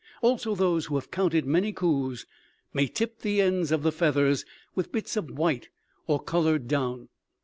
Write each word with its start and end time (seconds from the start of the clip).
Also 0.23 0.55
those 0.55 0.87
who 0.87 0.95
have 0.95 1.11
counted 1.11 1.45
many 1.45 1.71
coups 1.71 2.25
may 2.73 2.87
tip 2.87 3.19
the 3.19 3.39
ends 3.39 3.71
of 3.71 3.83
the 3.83 3.91
feathers 3.91 4.45
with 4.73 4.91
bits 4.91 5.15
of 5.15 5.29
white 5.29 5.69
or 6.07 6.19
colored 6.19 6.67
down. 6.67 7.07